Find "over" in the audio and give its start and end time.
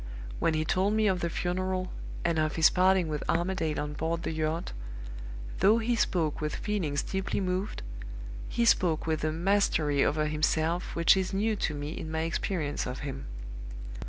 10.03-10.25